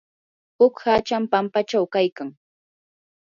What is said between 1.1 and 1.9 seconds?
pampachaw